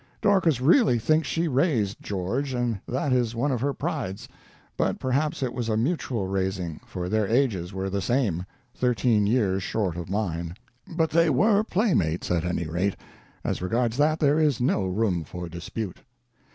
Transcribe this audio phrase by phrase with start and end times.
[0.19, 4.27] Dorcas really thinks she raised George, and that is one of her prides,
[4.75, 9.95] but perhaps it was a mutual raising, for their ages were the same—thirteen years short
[9.95, 10.55] of mine.
[10.87, 12.95] But they were playmates, at any rate;
[13.43, 15.99] as regards that, there is no room for dispute.